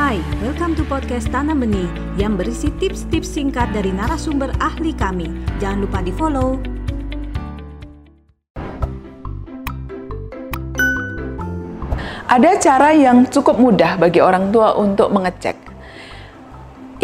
Hai, 0.00 0.16
welcome 0.40 0.72
to 0.80 0.84
podcast 0.88 1.28
Tanam 1.28 1.60
Benih 1.60 1.84
yang 2.16 2.32
berisi 2.32 2.72
tips-tips 2.80 3.36
singkat 3.36 3.68
dari 3.76 3.92
narasumber 3.92 4.48
ahli 4.56 4.96
kami. 4.96 5.28
Jangan 5.60 5.84
lupa 5.84 6.00
di 6.00 6.08
follow. 6.08 6.56
Ada 12.32 12.50
cara 12.64 12.96
yang 12.96 13.28
cukup 13.28 13.60
mudah 13.60 14.00
bagi 14.00 14.24
orang 14.24 14.48
tua 14.48 14.72
untuk 14.80 15.12
mengecek. 15.12 15.60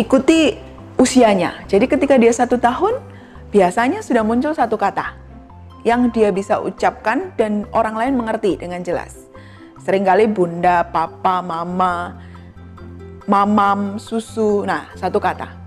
Ikuti 0.00 0.56
usianya. 0.96 1.68
Jadi 1.68 1.84
ketika 1.92 2.16
dia 2.16 2.32
satu 2.32 2.56
tahun, 2.56 2.96
biasanya 3.52 4.00
sudah 4.00 4.24
muncul 4.24 4.56
satu 4.56 4.80
kata 4.80 5.12
yang 5.84 6.08
dia 6.16 6.32
bisa 6.32 6.64
ucapkan 6.64 7.28
dan 7.36 7.68
orang 7.76 7.92
lain 7.92 8.16
mengerti 8.16 8.56
dengan 8.56 8.80
jelas. 8.80 9.28
Seringkali 9.84 10.32
bunda, 10.32 10.80
papa, 10.88 11.44
mama, 11.44 12.24
mamam, 13.26 13.98
susu. 14.00 14.62
Nah, 14.64 14.90
satu 14.94 15.18
kata. 15.18 15.66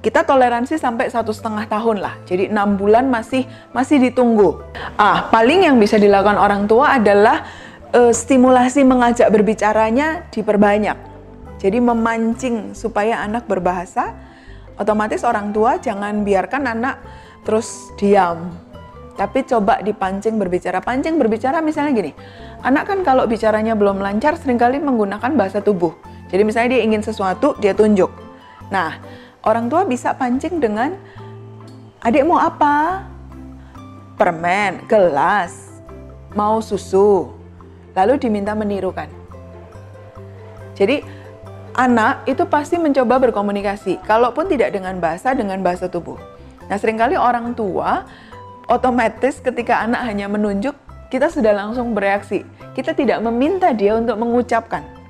Kita 0.00 0.20
toleransi 0.20 0.76
sampai 0.76 1.08
satu 1.08 1.32
setengah 1.32 1.64
tahun 1.64 2.00
lah. 2.00 2.20
Jadi 2.28 2.52
enam 2.52 2.76
bulan 2.76 3.08
masih 3.08 3.48
masih 3.72 3.98
ditunggu. 3.98 4.60
Ah, 5.00 5.32
paling 5.32 5.64
yang 5.64 5.80
bisa 5.80 5.96
dilakukan 5.96 6.36
orang 6.36 6.68
tua 6.68 7.00
adalah 7.00 7.48
uh, 7.94 8.12
stimulasi 8.12 8.84
mengajak 8.84 9.32
berbicaranya 9.32 10.28
diperbanyak. 10.28 10.98
Jadi 11.56 11.78
memancing 11.80 12.76
supaya 12.76 13.24
anak 13.24 13.48
berbahasa, 13.48 14.12
otomatis 14.76 15.24
orang 15.24 15.48
tua 15.56 15.80
jangan 15.80 16.20
biarkan 16.20 16.68
anak 16.68 17.00
terus 17.48 17.88
diam. 17.96 18.52
Tapi 19.16 19.46
coba 19.48 19.80
dipancing 19.80 20.36
berbicara. 20.36 20.84
Pancing 20.84 21.16
berbicara 21.16 21.64
misalnya 21.64 21.96
gini, 21.96 22.12
anak 22.60 22.92
kan 22.92 23.00
kalau 23.06 23.24
bicaranya 23.24 23.72
belum 23.72 24.02
lancar 24.02 24.36
sering 24.36 24.60
kali 24.60 24.82
menggunakan 24.82 25.32
bahasa 25.32 25.64
tubuh. 25.64 25.96
Jadi 26.34 26.42
misalnya 26.42 26.74
dia 26.74 26.82
ingin 26.82 26.98
sesuatu, 26.98 27.54
dia 27.62 27.70
tunjuk. 27.78 28.10
Nah, 28.66 28.98
orang 29.46 29.70
tua 29.70 29.86
bisa 29.86 30.10
pancing 30.18 30.58
dengan, 30.58 30.98
adik 32.02 32.26
mau 32.26 32.42
apa? 32.42 33.06
Permen, 34.18 34.82
gelas, 34.90 35.78
mau 36.34 36.58
susu, 36.58 37.30
lalu 37.94 38.18
diminta 38.18 38.50
menirukan. 38.50 39.06
Jadi 40.74 41.06
anak 41.78 42.26
itu 42.26 42.42
pasti 42.50 42.82
mencoba 42.82 43.30
berkomunikasi, 43.30 44.02
kalaupun 44.02 44.50
tidak 44.50 44.74
dengan 44.74 44.98
bahasa, 44.98 45.38
dengan 45.38 45.62
bahasa 45.62 45.86
tubuh. 45.86 46.18
Nah 46.66 46.74
sering 46.82 46.98
kali 46.98 47.14
orang 47.14 47.54
tua 47.54 48.10
otomatis 48.66 49.38
ketika 49.38 49.86
anak 49.86 50.02
hanya 50.02 50.26
menunjuk, 50.26 50.74
kita 51.14 51.30
sudah 51.30 51.54
langsung 51.54 51.94
bereaksi. 51.94 52.42
Kita 52.74 52.90
tidak 52.90 53.22
meminta 53.22 53.70
dia 53.70 53.94
untuk 53.94 54.18
mengucapkan. 54.18 55.03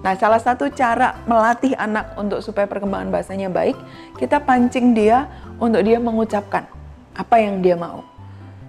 Nah, 0.00 0.16
salah 0.16 0.40
satu 0.40 0.72
cara 0.72 1.20
melatih 1.28 1.76
anak 1.76 2.16
untuk 2.16 2.40
supaya 2.40 2.64
perkembangan 2.64 3.12
bahasanya 3.12 3.52
baik, 3.52 3.76
kita 4.16 4.40
pancing 4.40 4.96
dia 4.96 5.28
untuk 5.60 5.84
dia 5.84 6.00
mengucapkan 6.00 6.64
apa 7.12 7.36
yang 7.36 7.60
dia 7.60 7.76
mau. 7.76 8.00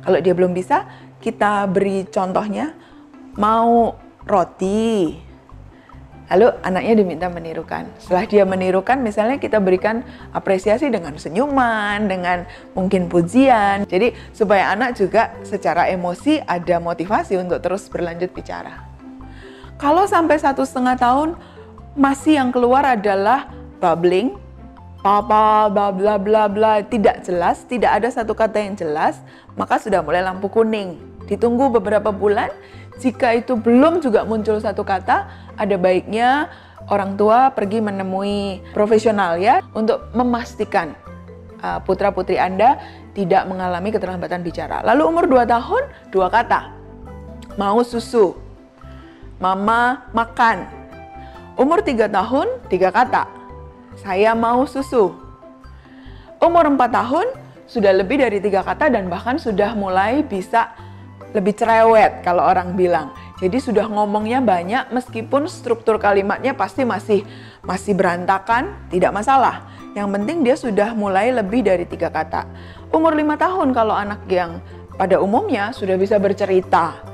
Kalau 0.03 0.19
dia 0.19 0.35
belum 0.35 0.51
bisa, 0.51 0.83
kita 1.23 1.71
beri 1.71 2.03
contohnya, 2.11 2.75
mau 3.39 3.95
roti. 4.27 5.15
Lalu 6.31 6.47
anaknya 6.63 6.93
diminta 6.95 7.27
menirukan. 7.27 7.91
Setelah 7.99 8.23
dia 8.27 8.43
menirukan, 8.47 8.99
misalnya 8.99 9.35
kita 9.35 9.59
berikan 9.59 10.03
apresiasi 10.31 10.87
dengan 10.87 11.15
senyuman, 11.19 12.07
dengan 12.07 12.47
mungkin 12.71 13.07
pujian. 13.11 13.83
Jadi 13.87 14.15
supaya 14.31 14.71
anak 14.71 14.95
juga 14.99 15.35
secara 15.43 15.91
emosi 15.91 16.39
ada 16.43 16.79
motivasi 16.79 17.35
untuk 17.35 17.59
terus 17.59 17.87
berlanjut 17.91 18.31
bicara. 18.31 18.90
Kalau 19.81 20.05
sampai 20.05 20.37
satu 20.37 20.61
setengah 20.61 20.93
tahun 20.93 21.33
masih 21.97 22.37
yang 22.37 22.53
keluar 22.53 22.85
adalah 22.85 23.49
bubbling, 23.81 24.37
papa, 25.01 25.73
bla 25.73 25.89
bla 25.89 26.21
bla 26.21 26.45
bla, 26.45 26.85
tidak 26.85 27.25
jelas, 27.25 27.65
tidak 27.65 27.97
ada 27.97 28.13
satu 28.13 28.37
kata 28.37 28.61
yang 28.61 28.77
jelas, 28.77 29.17
maka 29.57 29.81
sudah 29.81 30.05
mulai 30.05 30.21
lampu 30.21 30.53
kuning. 30.53 31.01
Ditunggu 31.25 31.73
beberapa 31.73 32.13
bulan, 32.13 32.53
jika 33.01 33.33
itu 33.33 33.57
belum 33.57 34.05
juga 34.05 34.21
muncul 34.21 34.61
satu 34.61 34.85
kata, 34.85 35.25
ada 35.57 35.75
baiknya 35.81 36.53
orang 36.85 37.17
tua 37.17 37.49
pergi 37.49 37.81
menemui 37.81 38.61
profesional 38.77 39.41
ya 39.41 39.65
untuk 39.73 40.13
memastikan 40.13 40.93
uh, 41.65 41.81
putra-putri 41.81 42.37
Anda 42.37 42.77
tidak 43.17 43.49
mengalami 43.49 43.89
keterlambatan 43.89 44.45
bicara. 44.45 44.85
Lalu 44.85 45.01
umur 45.09 45.25
2 45.25 45.41
tahun, 45.49 45.83
dua 46.13 46.29
kata. 46.29 46.69
Mau 47.57 47.81
susu. 47.81 48.40
Mama 49.41 50.05
makan. 50.13 50.69
Umur 51.57 51.81
3 51.81 52.05
tahun, 52.05 52.61
tiga 52.69 52.93
kata. 52.93 53.25
Saya 53.97 54.37
mau 54.37 54.69
susu. 54.69 55.17
Umur 56.37 56.69
4 56.69 56.77
tahun, 56.77 57.25
sudah 57.65 57.89
lebih 57.89 58.21
dari 58.21 58.37
tiga 58.37 58.61
kata 58.61 58.93
dan 58.93 59.09
bahkan 59.09 59.41
sudah 59.41 59.73
mulai 59.73 60.21
bisa 60.21 60.77
lebih 61.33 61.57
cerewet 61.57 62.21
kalau 62.21 62.45
orang 62.45 62.77
bilang. 62.77 63.17
Jadi 63.41 63.57
sudah 63.57 63.89
ngomongnya 63.89 64.45
banyak 64.45 64.93
meskipun 64.93 65.49
struktur 65.49 65.97
kalimatnya 65.97 66.53
pasti 66.53 66.85
masih 66.85 67.25
masih 67.65 67.97
berantakan, 67.97 68.77
tidak 68.93 69.09
masalah. 69.09 69.65
Yang 69.97 70.07
penting 70.21 70.37
dia 70.45 70.53
sudah 70.53 70.93
mulai 70.93 71.33
lebih 71.33 71.65
dari 71.65 71.89
tiga 71.89 72.13
kata. 72.13 72.45
Umur 72.93 73.17
lima 73.17 73.41
tahun 73.41 73.73
kalau 73.73 73.97
anak 73.97 74.21
yang 74.29 74.61
pada 74.93 75.17
umumnya 75.17 75.73
sudah 75.73 75.97
bisa 75.97 76.21
bercerita. 76.21 77.10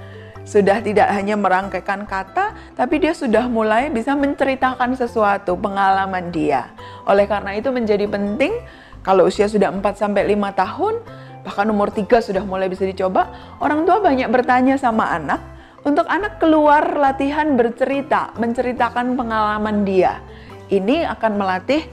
Sudah 0.47 0.79
tidak 0.79 1.11
hanya 1.11 1.35
merangkaikan 1.35 2.07
kata, 2.07 2.55
tapi 2.71 3.03
dia 3.03 3.11
sudah 3.11 3.51
mulai 3.51 3.91
bisa 3.91 4.15
menceritakan 4.15 4.95
sesuatu, 4.95 5.59
pengalaman 5.59 6.31
dia. 6.31 6.71
Oleh 7.03 7.27
karena 7.27 7.51
itu 7.51 7.67
menjadi 7.67 8.07
penting 8.07 8.55
kalau 9.03 9.27
usia 9.27 9.51
sudah 9.51 9.67
4 9.75 9.83
sampai 9.99 10.23
5 10.23 10.39
tahun, 10.55 11.03
bahkan 11.43 11.67
umur 11.67 11.91
tiga 11.91 12.23
sudah 12.23 12.47
mulai 12.47 12.71
bisa 12.71 12.87
dicoba, 12.87 13.27
orang 13.59 13.83
tua 13.83 13.99
banyak 13.99 14.31
bertanya 14.31 14.79
sama 14.79 15.11
anak 15.11 15.43
untuk 15.83 16.07
anak 16.07 16.39
keluar 16.39 16.95
latihan 16.95 17.59
bercerita, 17.59 18.31
menceritakan 18.39 19.19
pengalaman 19.19 19.83
dia. 19.83 20.23
Ini 20.71 21.11
akan 21.11 21.31
melatih 21.35 21.83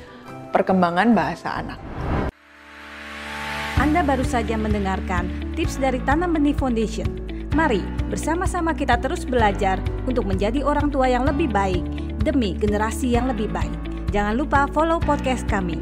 perkembangan 0.55 1.11
bahasa 1.11 1.59
anak. 1.59 1.79
Anda 3.83 4.07
baru 4.07 4.23
saja 4.23 4.55
mendengarkan 4.55 5.27
tips 5.59 5.83
dari 5.83 5.99
Tanam 6.07 6.39
Benih 6.39 6.55
Foundation. 6.55 7.24
Mari 7.55 7.87
bersama-sama 8.11 8.75
kita 8.75 8.99
terus 8.99 9.23
belajar 9.23 9.79
untuk 10.11 10.27
menjadi 10.27 10.67
orang 10.67 10.91
tua 10.91 11.07
yang 11.07 11.23
lebih 11.23 11.55
baik 11.55 11.87
demi 12.27 12.51
generasi 12.59 13.15
yang 13.15 13.31
lebih 13.31 13.47
baik. 13.47 13.71
Jangan 14.11 14.35
lupa 14.35 14.67
follow 14.75 14.99
podcast 14.99 15.47
kami. 15.47 15.79